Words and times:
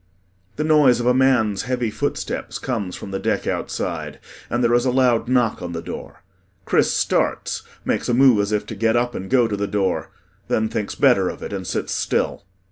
The 0.55 0.63
noise 0.63 0.99
of 0.99 1.05
a 1.05 1.13
man's 1.13 1.61
heavy 1.61 1.91
footsteps 1.91 2.57
comes 2.57 2.95
from 2.95 3.11
the 3.11 3.19
deck 3.19 3.45
outside 3.45 4.17
and 4.49 4.63
there 4.63 4.73
is 4.73 4.83
a 4.83 4.89
loud 4.89 5.27
knock 5.29 5.61
on 5.61 5.73
the 5.73 5.81
door. 5.83 6.23
CHRIS 6.65 6.91
starts, 6.91 7.61
makes 7.85 8.09
a 8.09 8.15
move 8.15 8.39
as 8.39 8.51
if 8.51 8.65
to 8.65 8.75
get 8.75 8.95
up 8.95 9.13
and 9.13 9.29
go 9.29 9.47
to 9.47 9.55
the 9.55 9.67
door, 9.67 10.09
then 10.47 10.69
thinks 10.69 10.95
better 10.95 11.29
of 11.29 11.43
it 11.43 11.53
and 11.53 11.67
sits 11.67 11.93
still. 11.93 12.43